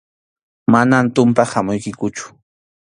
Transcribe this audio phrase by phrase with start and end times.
[0.71, 2.25] Manam tumpaq hamuykikuchu.